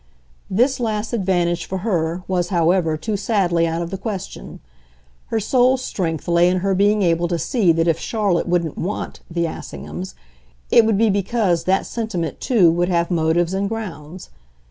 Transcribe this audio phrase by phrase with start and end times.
[0.49, 4.59] This last advantage for her, was, however, too sadly out of the question;
[5.27, 9.19] her sole strength lay in her being able to see that if Charlotte wouldn't "want"
[9.29, 10.15] the Assinghams
[10.71, 14.31] it would be because that sentiment too would have motives and grounds.